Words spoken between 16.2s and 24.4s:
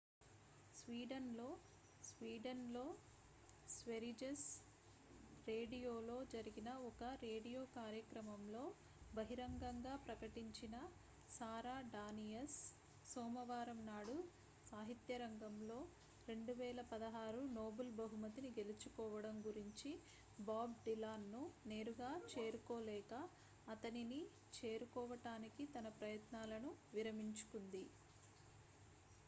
2016 Nobel బహుమతిని గెలుచుకోవడం గురించి బాబ్ డిలాన్ ను నేరుగా చేరుకోలేక అతనిని